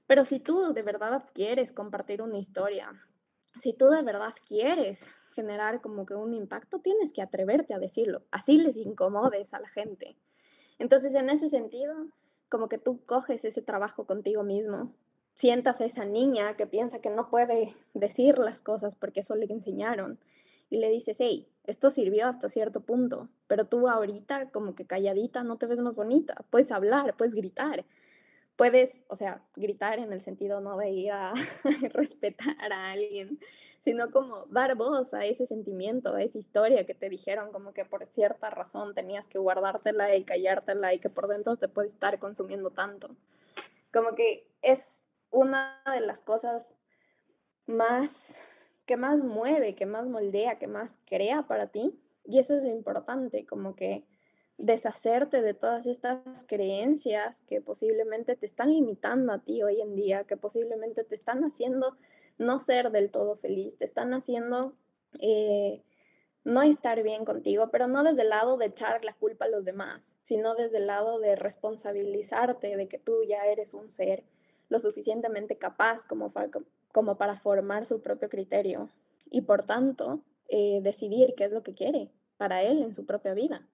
[0.07, 2.91] Pero si tú de verdad quieres compartir una historia,
[3.59, 8.23] si tú de verdad quieres generar como que un impacto, tienes que atreverte a decirlo.
[8.31, 10.17] Así les incomodes a la gente.
[10.79, 11.93] Entonces, en ese sentido,
[12.49, 14.93] como que tú coges ese trabajo contigo mismo,
[15.35, 19.45] sientas a esa niña que piensa que no puede decir las cosas porque eso le
[19.45, 20.17] enseñaron
[20.69, 25.43] y le dices, hey, esto sirvió hasta cierto punto, pero tú ahorita como que calladita
[25.43, 27.85] no te ves más bonita, puedes hablar, puedes gritar,
[28.55, 31.33] puedes, o sea, gritar en el sentido no de ir a
[31.93, 33.39] respetar a alguien,
[33.79, 37.85] sino como dar voz a ese sentimiento, a esa historia que te dijeron como que
[37.85, 42.19] por cierta razón tenías que guardártela y callártela y que por dentro te puede estar
[42.19, 43.15] consumiendo tanto.
[43.93, 46.75] Como que es una de las cosas
[47.65, 48.37] más
[48.87, 51.93] que más mueve, que más moldea, que más crea para ti.
[52.25, 54.03] Y eso es lo importante, como que
[54.57, 60.23] deshacerte de todas estas creencias que posiblemente te están limitando a ti hoy en día,
[60.23, 61.95] que posiblemente te están haciendo
[62.39, 64.73] no ser del todo feliz, te están haciendo
[65.19, 65.83] eh,
[66.43, 69.65] no estar bien contigo, pero no desde el lado de echar la culpa a los
[69.65, 74.23] demás, sino desde el lado de responsabilizarte de que tú ya eres un ser
[74.69, 78.89] lo suficientemente capaz como, para formar su propio criterio
[79.29, 83.33] y por tanto eh, decidir qué es lo que quiere para él en su propia
[83.33, 83.67] vida.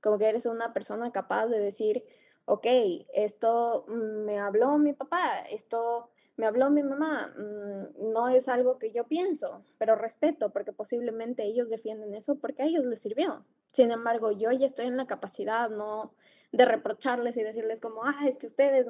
[0.00, 2.04] Como que eres una persona capaz de decir,
[2.44, 2.66] ok,
[3.14, 8.78] esto mm, me habló mi papá, esto me habló mi mamá, mm, no es algo
[8.78, 13.44] que yo pienso, pero respeto porque posiblemente ellos defienden eso porque a ellos les sirvió.
[13.72, 16.14] Sin embargo, yo ya estoy en la capacidad no
[16.52, 18.86] de reprocharles y decirles como, ah, es que ustedes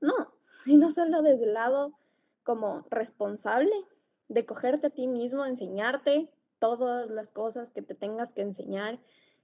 [0.00, 0.32] no,
[0.64, 1.92] sino solo desde el lado
[2.42, 3.72] como responsable
[4.28, 8.98] de cogerte a ti mismo, enseñarte todas las cosas que te tengas que enseñar,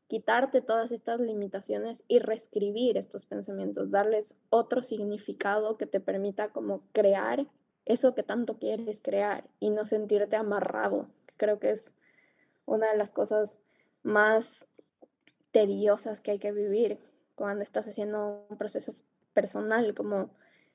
[0.07, 6.83] quitarte todas estas limitaciones y reescribir estos pensamientos, darles otro significado que te permita como
[6.93, 7.47] crear
[7.85, 11.09] eso que tanto quieres crear y no sentirte amarrado.
[11.37, 11.95] Creo que es
[12.67, 13.61] una de las cosas
[14.03, 14.67] más
[15.53, 16.99] tediosas que hay que vivir
[17.35, 18.93] cuando estás haciendo un proceso
[19.33, 20.31] personal, como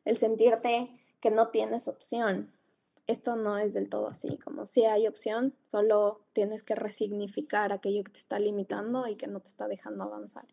[0.05, 2.49] el sentirte que no tienes opción.
[3.07, 8.03] Esto no es del todo así, como si hay opción, solo tienes que resignificar aquello
[8.03, 10.45] que te está limitando y que no te está dejando avanzar.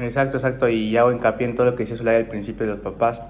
[0.00, 2.80] Exacto, exacto, y hago hincapié en todo lo que decía Solaya al principio de los
[2.80, 3.20] papás,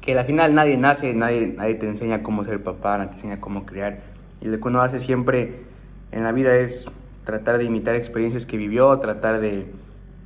[0.00, 3.40] que al final nadie nace, nadie, nadie te enseña cómo ser papá, nadie te enseña
[3.40, 4.00] cómo criar.
[4.40, 5.64] Y lo que uno hace siempre
[6.12, 6.86] en la vida es
[7.24, 9.66] tratar de imitar experiencias que vivió, tratar de,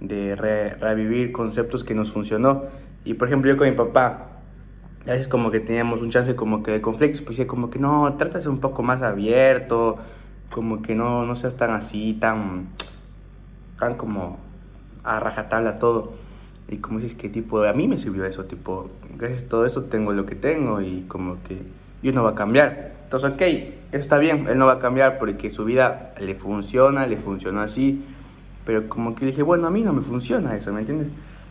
[0.01, 2.65] de revivir conceptos que nos funcionó.
[3.05, 4.31] Y por ejemplo, yo con mi papá,
[5.07, 8.17] a veces como que teníamos un chance como que de conflictos, pues como que no,
[8.19, 9.97] ser un poco más abierto,
[10.51, 12.69] como que no, no seas tan así, tan,
[13.79, 14.39] tan como
[15.03, 16.13] a rajatabla todo.
[16.69, 19.85] Y como dices que tipo, a mí me sirvió eso, tipo, gracias a todo eso
[19.85, 21.59] tengo lo que tengo y como que
[22.03, 22.93] yo no va a cambiar.
[23.05, 27.07] Entonces, ok, eso está bien, él no va a cambiar porque su vida le funciona,
[27.07, 28.05] le funcionó así,
[28.65, 31.09] pero como que le dije, bueno, a mí no me funciona eso, ¿me entiendes?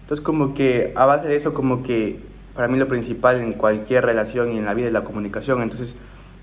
[0.10, 2.20] Entonces, como que a base de eso, como que
[2.56, 5.62] para mí lo principal en cualquier relación y en la vida es la comunicación.
[5.62, 5.96] Entonces,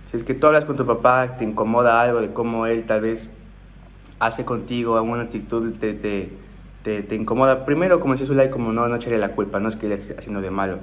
[0.09, 3.01] si es que tú hablas con tu papá, te incomoda algo de cómo él tal
[3.01, 3.29] vez
[4.21, 6.31] hace contigo alguna actitud, te, te,
[6.85, 7.65] te, incomoda.
[7.65, 10.15] Primero, como decía Zulay, como no, no echarle la culpa, no es que él esté
[10.17, 10.79] haciendo de malo.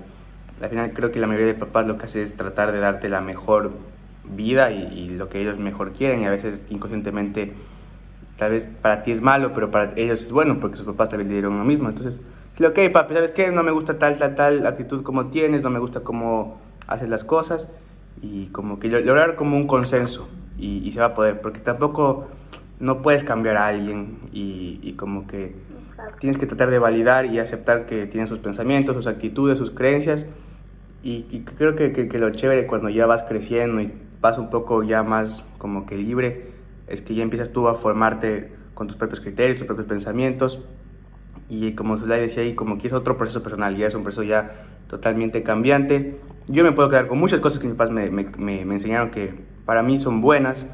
[0.61, 3.07] Al final creo que la mayoría de papás lo que hace es tratar de darte
[3.07, 3.71] la mejor
[4.25, 7.53] vida y, lo que ellos mejor quieren y a veces inconscientemente
[8.37, 11.29] tal vez para ti es malo, pero para ellos es bueno porque sus papás también
[11.29, 11.87] le dieron lo mismo.
[11.87, 12.19] Entonces,
[12.59, 13.51] ok, papi, ¿sabes qué?
[13.51, 17.23] No me gusta tal, tal, tal actitud como tienes, no me gusta cómo haces las
[17.23, 17.67] cosas
[18.21, 22.27] y como que lograr como un consenso y, se va a poder, porque tampoco
[22.79, 25.55] no puedes cambiar a alguien y, como que
[26.19, 30.25] tienes que tratar de validar y aceptar que tienen sus pensamientos, sus actitudes, sus creencias.
[31.03, 35.03] Y, creo que, que, lo chévere cuando ya vas creciendo y vas un poco ya
[35.03, 36.53] más como que libre
[36.87, 40.63] es que ya empiezas tú a formarte con tus propios criterios, tus propios pensamientos
[41.53, 44.23] y como Zulay decía ahí, como que es otro proceso personal, ya es un proceso
[44.23, 46.17] ya totalmente cambiante.
[46.47, 49.33] Yo me puedo quedar con muchas cosas que mis padres me, me, me, enseñaron que
[49.65, 50.65] para mí son buenas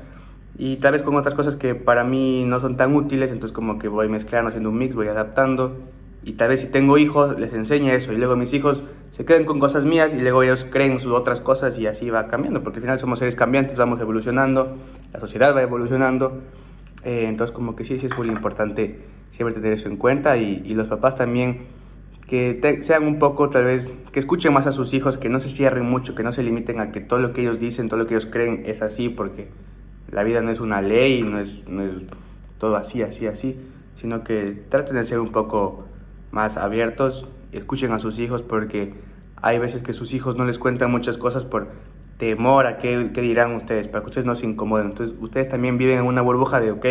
[0.57, 3.77] y tal vez con otras cosas que para mí no son tan útiles, entonces como
[3.77, 5.75] que voy mezclando, haciendo un mix, voy adaptando
[6.23, 9.45] y tal vez si tengo hijos les enseñe eso y luego mis hijos se queden
[9.45, 12.79] con cosas mías y luego ellos creen sus otras cosas y así va cambiando, porque
[12.79, 14.77] al final somos seres cambiantes, vamos evolucionando,
[15.13, 16.41] la sociedad va evolucionando,
[17.03, 20.73] eh, entonces como que sí, sí es muy importante siempre tener eso en cuenta y,
[20.73, 21.67] los papás también
[22.27, 25.49] que sean un poco tal vez, que escuchen más a sus hijos, que no se
[25.49, 28.05] cierren mucho, que no se limiten a que todo lo que ellos dicen, todo lo
[28.05, 29.47] que ellos creen es así, porque
[30.11, 32.05] la vida no es una ley, no es, no es
[32.59, 33.59] todo así, así, así,
[33.99, 35.85] sino que traten de ser un poco
[36.31, 38.93] más abiertos, escuchen a sus hijos porque
[39.41, 41.67] hay veces que sus hijos no les cuentan muchas cosas por
[42.17, 44.87] temor a qué, qué dirán ustedes, para que ustedes no se incomoden.
[44.87, 46.85] Entonces ustedes también viven en una burbuja de, ok,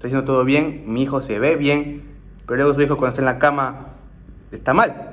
[0.00, 2.04] estoy haciendo todo bien, mi hijo se ve bien,
[2.46, 3.88] pero luego su hijo cuando está en la cama
[4.50, 5.12] está mal.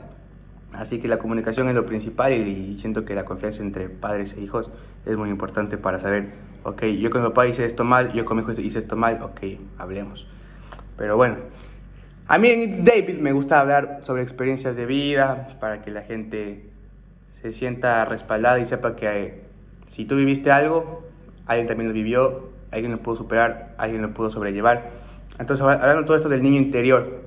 [0.71, 4.41] Así que la comunicación es lo principal y, siento que la confianza entre padres e
[4.41, 4.71] hijos
[5.05, 6.29] es muy importante para saber,
[6.63, 9.21] ok, yo con mi papá hice esto mal, yo con mi hijo hice esto mal,
[9.21, 10.25] ok, hablemos.
[10.95, 11.35] Pero bueno,
[12.29, 16.03] a mí en It's David me gusta hablar sobre experiencias de vida para que la
[16.03, 16.63] gente
[17.41, 19.43] se sienta respaldada y sepa que eh,
[19.89, 21.03] si tú viviste algo,
[21.45, 24.91] alguien también lo vivió alguien lo pudo superar, alguien lo pudo sobrellevar.
[25.39, 27.23] Entonces, hablando todo esto del niño interior,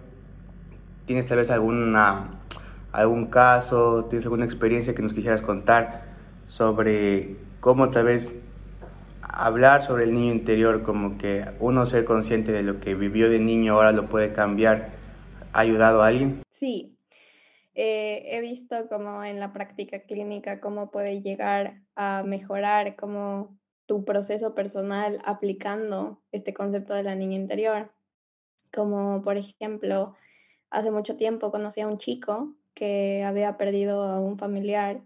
[1.07, 2.40] ¿tienes tal vez alguna,
[2.92, 6.03] algún caso, tienes alguna experiencia que nos quisieras contar
[6.48, 8.33] sobre cómo tal vez
[9.22, 13.38] hablar sobre el niño interior, como que uno ser consciente de lo que vivió de
[13.38, 14.90] niño ahora lo puede cambiar,
[15.53, 16.42] ha ayudado a alguien?
[16.48, 16.96] Sí,
[17.74, 23.60] eh, he visto como en la práctica clínica cómo puede llegar a mejorar, cómo
[23.90, 27.90] tu proceso personal aplicando este concepto de la niña interior.
[28.72, 30.14] Como por ejemplo,
[30.70, 35.03] hace mucho tiempo conocí a un chico que había perdido a un familiar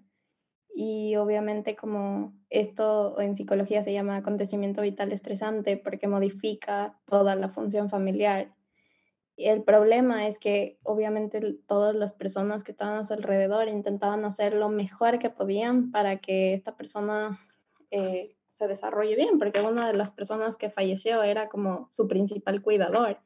[0.75, 7.49] y obviamente como esto en psicología se llama acontecimiento vital estresante porque modifica toda la
[7.49, 8.55] función familiar.
[9.35, 14.27] Y el problema es que obviamente todas las personas que estaban a su alrededor intentaban
[14.27, 17.40] hacer lo mejor que podían para que esta persona
[17.90, 22.62] eh, se desarrolle bien, porque una de las personas que falleció era como su principal
[22.62, 23.19] cuidador.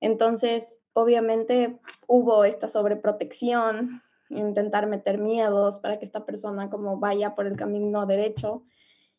[0.00, 7.46] Entonces, obviamente hubo esta sobreprotección, intentar meter miedos para que esta persona como vaya por
[7.46, 8.64] el camino derecho.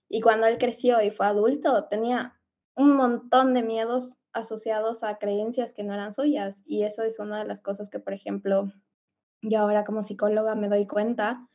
[0.09, 2.37] Y cuando él creció y fue adulto, tenía
[2.75, 6.63] un montón de miedos asociados a creencias que no eran suyas.
[6.65, 8.71] Y eso es una de las cosas que, por ejemplo,
[9.41, 11.47] yo ahora como psicóloga me doy cuenta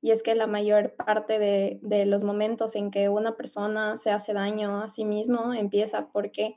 [0.00, 4.32] y es que la mayor parte de, los momentos en que una persona se hace
[4.32, 6.56] daño a sí mismo empieza porque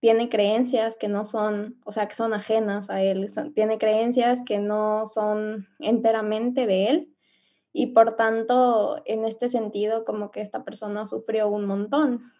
[0.00, 4.60] tiene creencias que no son, o sea, que son ajenas a él, tiene creencias que
[4.60, 7.14] no son enteramente de él
[7.72, 12.32] y por tanto, en este sentido, como que esta persona sufrió un montón,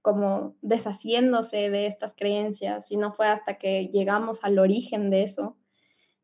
[0.00, 5.56] como deshaciéndose de estas creencias y no fue hasta que llegamos al origen de eso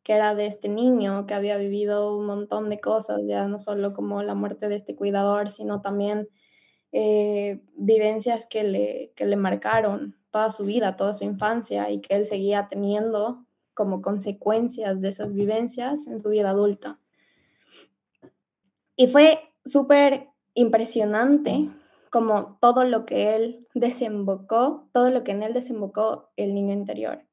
[0.02, 3.92] que era de este niño que había vivido un montón de cosas, ya no solo
[3.92, 6.28] como la muerte de este cuidador, sino también
[6.90, 12.14] eh, vivencias que le, que le marcaron toda su vida, toda su infancia y que
[12.14, 16.98] él seguía teniendo como consecuencias de esas vivencias en su vida adulta.
[18.96, 21.70] Y fue súper impresionante
[22.10, 27.24] como todo lo que él desembocó, todo lo que en él desembocó el niño interior.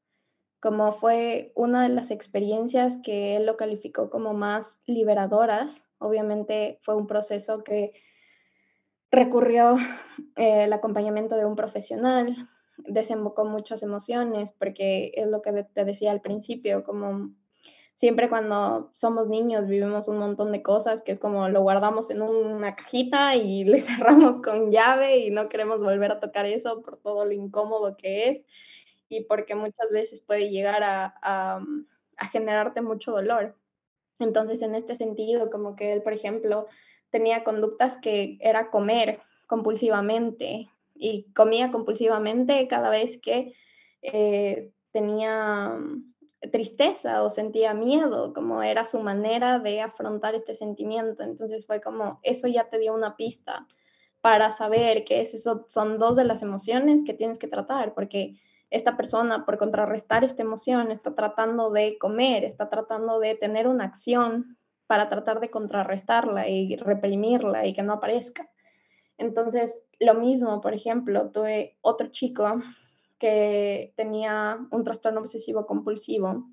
[0.60, 5.88] Como fue una de las experiencias que él lo calificó como más liberadoras.
[5.99, 7.93] Obviamente fue un proceso que
[9.12, 9.76] recurrió
[10.36, 16.12] eh, el acompañamiento de un profesional, desembocó muchas emociones, porque es lo que te decía
[16.12, 17.32] al principio, como
[17.99, 22.22] siempre cuando somos niños vivimos un montón de cosas que es como lo guardamos en
[22.22, 26.97] una cajita y le cerramos con llave y no queremos volver a tocar eso por
[26.97, 28.45] todo lo incómodo que es
[29.10, 31.62] y porque muchas veces puede llegar a, a,
[32.18, 33.57] a generarte mucho dolor.
[34.20, 36.68] Entonces, en este sentido, como que él, por ejemplo,
[37.10, 43.53] tenía conductas que era comer compulsivamente y comía compulsivamente cada vez que
[44.01, 45.78] eh, tenía
[46.51, 51.24] tristeza o sentía miedo, como era su manera de afrontar este sentimiento.
[51.24, 53.66] Entonces fue como, eso ya te dio una pista
[54.22, 58.36] para saber que eso son dos de las emociones que tienes que tratar, porque
[58.70, 63.86] esta persona, por contrarrestar esta emoción, está tratando de comer, está tratando de tener una
[63.86, 64.57] acción
[64.88, 68.49] para tratar de contrarrestarla y reprimirla y que no aparezca.
[69.17, 72.61] Entonces, lo mismo, por ejemplo, tuve otro chico
[73.20, 76.45] que tenía un trastorno obsesivo compulsivo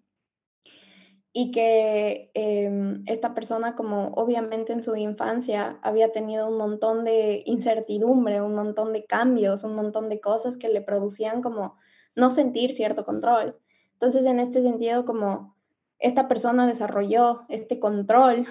[1.33, 7.43] y que em, esta persona, como obviamente en su infancia había tenido un montón de
[7.47, 11.77] incertidumbre, un montón de cambios, un montón de cosas que le producían como
[12.17, 13.57] no sentir cierto control.
[13.93, 15.55] Entonces, en este sentido, como
[15.99, 18.47] esta persona desarrolló este control,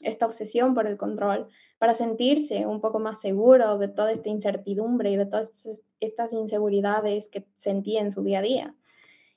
[0.00, 1.48] esta obsesión por el control,
[1.78, 5.52] para sentirse un poco más seguro de toda esta incertidumbre y de todas
[6.00, 8.74] estas inseguridades que sentía en su día a día.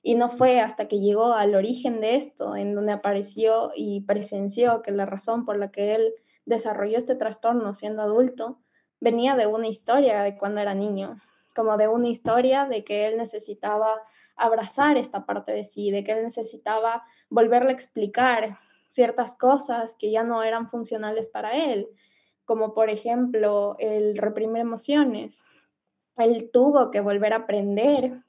[0.01, 4.81] Y no fue hasta que llegó al origen de esto, en donde apareció y presenció
[4.81, 6.13] que la razón por la que él
[6.45, 8.59] desarrolló este trastorno siendo adulto
[8.99, 11.19] venía de una historia de cuando era niño,
[11.55, 14.01] como de una historia de que él necesitaba
[14.35, 20.11] abrazar esta parte de sí, de que él necesitaba volverle a explicar ciertas cosas que
[20.11, 21.87] ya no eran funcionales para él,
[22.43, 25.43] como por ejemplo el reprimir emociones.
[26.17, 28.21] Él tuvo que volver a aprender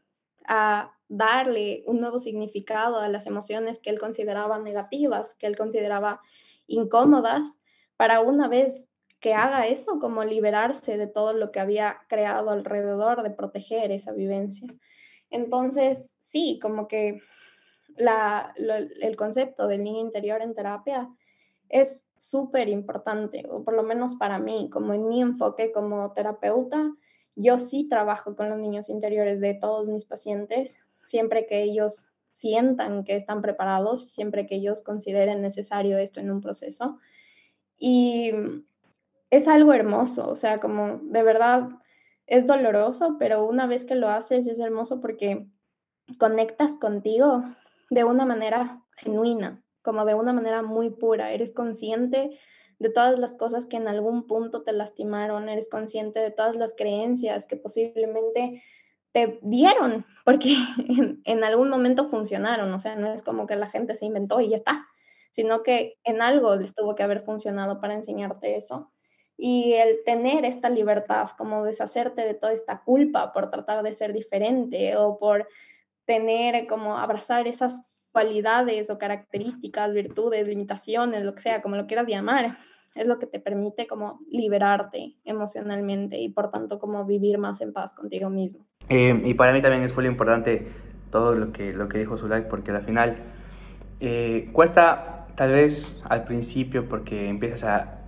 [0.47, 6.21] a darle un nuevo significado a las emociones que él consideraba negativas, que él consideraba
[6.67, 7.59] incómodas,
[7.97, 8.89] para una vez
[9.27, 14.13] que haga eso, como liberarse de todo lo que había creado alrededor de proteger esa
[14.13, 14.73] vivencia.
[15.31, 17.21] Entonces, sí, como que
[17.97, 21.11] el concepto del niño interior en terapia
[21.69, 26.95] es súper importante, o por lo menos para mí, como en mi enfoque como terapeuta,
[27.35, 33.03] yo sí trabajo con los niños interiores de todos mis pacientes, siempre que ellos sientan
[33.03, 37.01] que están preparados, siempre que ellos consideren necesario esto en un proceso.
[37.77, 38.31] Y
[39.31, 41.69] es algo hermoso, o sea, como de verdad
[42.27, 45.47] es doloroso, pero una vez que lo haces es hermoso porque
[46.19, 47.45] conectas contigo
[47.91, 51.33] de una manera genuina, como de una manera muy pura.
[51.33, 52.39] Eres consciente
[52.79, 56.75] de todas las cosas que en algún punto te lastimaron, eres consciente de todas las
[56.75, 58.63] creencias que posiblemente
[59.13, 60.57] te dieron, porque
[61.25, 64.51] en, algún momento funcionaron, o sea, no es como que la gente se inventó y
[64.51, 64.87] ya está,
[65.31, 68.93] sino que en algo les tuvo que haber funcionado para enseñarte eso.
[69.39, 74.13] Y el tener esta libertad, como deshacerte de toda esta culpa por tratar de ser
[74.13, 75.47] diferente o por
[76.07, 77.83] tener, como abrazar esas
[78.13, 82.57] cualidades o características, virtudes, limitaciones, lo que sea, como lo quieras llamar,
[82.95, 87.75] es lo que te permite como liberarte emocionalmente y por tanto como vivir más en
[87.75, 88.67] paz contigo mismo.
[88.89, 90.67] Eh, y para mí también es muy importante
[91.11, 93.17] todo lo que, lo que dijo Zulay, porque al final
[94.01, 98.01] eh, cuesta tal vez al principio porque empiezas a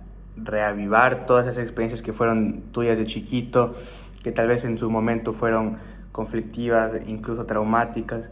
[0.43, 3.75] reavivar todas esas experiencias que fueron tuyas de chiquito,
[4.23, 5.77] que tal vez en su momento fueron
[6.11, 8.29] conflictivas, incluso traumáticas,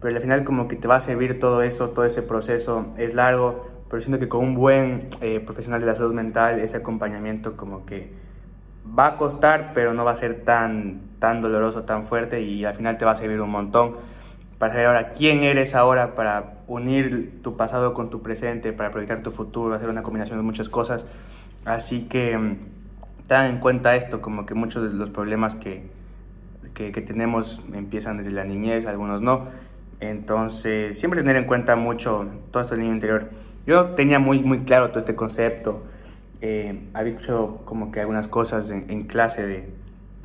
[0.00, 2.86] pero al final como que te va a servir todo eso, todo ese proceso.
[2.98, 6.76] Es largo, pero siento que con un buen eh, profesional de la salud mental, ese
[6.76, 8.12] acompañamiento como que
[8.86, 12.74] va a costar, pero no va a ser tan, tan doloroso, tan fuerte y al
[12.74, 13.96] final te va a servir un montón.
[14.58, 19.22] Para saber ahora quién eres ahora, para unir tu pasado con tu presente, para proyectar
[19.22, 21.04] tu futuro, hacer una combinación de muchas cosas.
[21.64, 22.56] Así que mm,
[23.28, 25.84] ten en cuenta esto, como que muchos de los problemas que,
[26.74, 29.48] que, tenemos empiezan desde la niñez, algunos no
[30.00, 33.30] Entonces, siempre tener en cuenta mucho todo esto del niño interior.
[33.66, 35.82] Yo tenía muy, muy claro todo este concepto.
[36.40, 39.68] Eh, había escuchado como que algunas cosas en, clase de,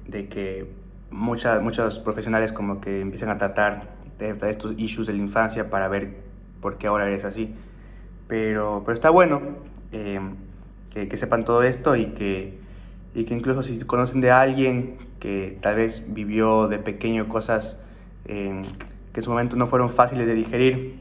[0.07, 0.67] de que
[1.11, 5.87] muchas, muchos profesionales como que empiezan a tratar de, estos issues de la infancia para
[5.87, 6.17] ver
[6.61, 7.55] por qué ahora eres así.
[8.27, 9.41] Pero, pero está bueno
[9.91, 10.19] eh,
[10.93, 12.59] que, sepan todo esto y que,
[13.13, 17.77] y que incluso si conocen de alguien que tal vez vivió de pequeño cosas
[18.25, 18.63] eh,
[19.13, 20.99] que en su momento no fueron fáciles de digerir,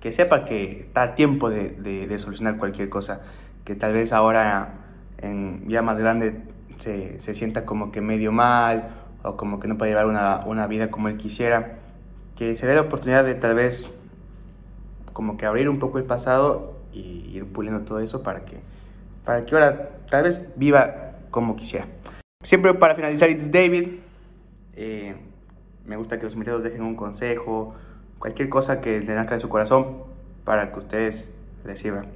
[0.00, 3.20] que sepa que está a tiempo de, de, solucionar cualquier cosa,
[3.64, 4.74] que tal vez ahora
[5.18, 6.40] en, ya más grande
[6.80, 8.88] se, se, sienta como que medio mal
[9.22, 11.78] o como que no puede llevar una, una vida como él quisiera,
[12.36, 13.88] que se dé la oportunidad de tal vez
[15.12, 18.58] como que abrir un poco el pasado y ir puliendo todo eso para que,
[19.24, 21.86] para que ahora tal vez viva como quisiera.
[22.42, 23.88] Siempre para finalizar, it's David.
[24.74, 25.14] Eh,
[25.84, 27.74] me gusta que los invitados dejen un consejo,
[28.18, 30.04] cualquier cosa que le nazca de su corazón
[30.44, 31.32] para que ustedes
[31.64, 32.06] les sirvan.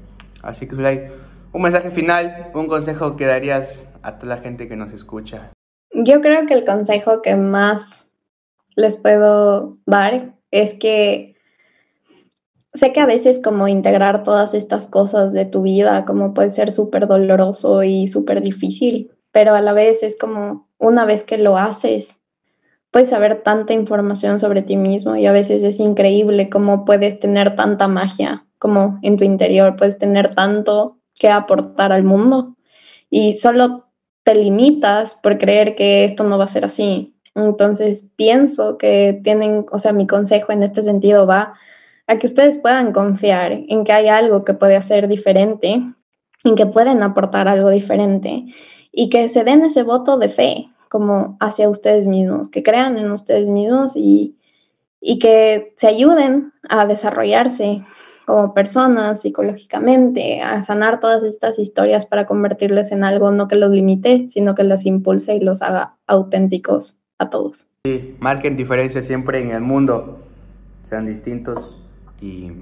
[0.42, 1.11] Así que, Zulay,
[1.52, 5.50] un mensaje final, un consejo que darías a toda la gente que nos escucha.
[5.92, 8.12] Yo creo que el consejo que más
[8.76, 11.34] les puedo dar es que
[12.75, 16.72] sé que a veces como integrar todas estas cosas de tu vida, como puede ser
[16.72, 21.57] súper doloroso y súper difícil, pero a la vez es como una vez que lo
[21.57, 22.20] haces,
[22.91, 27.57] puedes saber tanta información sobre ti mismo y a veces es increíble cómo puedes tener
[27.57, 32.57] tanta magia como en tu interior, puedes tener tanto que aportar al mundo
[33.11, 33.87] y solo
[34.25, 37.14] te limitas por creer que esto no va a ser así.
[37.35, 41.55] Entonces pienso que tienen, o sea, mi consejo en este sentido va
[42.07, 45.82] a que ustedes puedan confiar en que hay algo que puede hacer diferente,
[46.44, 48.44] en que pueden aportar algo diferente
[48.92, 53.11] y que se den ese voto de fe como hacia ustedes mismos, que crean en
[53.11, 54.36] ustedes mismos y,
[55.00, 57.82] y que se ayuden a desarrollarse
[58.26, 63.70] como personas psicológicamente, a sanar todas estas historias para convertirles en algo no que los
[63.70, 67.68] limite, sino que los impulse y los haga auténticos a todos.
[67.84, 70.20] Sí, marquen diferencias siempre en el mundo,
[70.88, 71.84] sean distintos
[72.25, 72.53] y,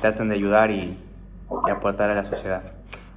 [0.00, 0.96] traten de ayudar y,
[1.70, 2.62] aportar a la sociedad.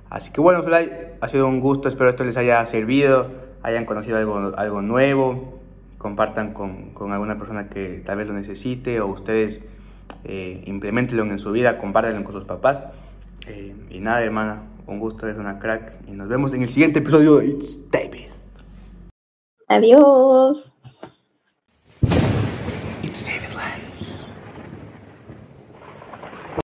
[0.10, 0.92] Así que bueno, Fly,
[1.22, 3.28] ha sido un gusto, espero esto les haya servido,
[3.64, 5.60] hayan conocido algo, algo nuevo,
[5.98, 9.62] compartan con, con alguna persona que tal vez lo necesite o ustedes
[10.24, 12.84] eh, implementenlo en su vida, compártanlo con sus papás.
[13.48, 15.94] Eh, y nada, hermana, un gusto, eres una crack.
[16.08, 18.30] Y nos vemos en el siguiente episodio de It's David.
[19.68, 20.74] Adiós.
[23.04, 23.51] It's David.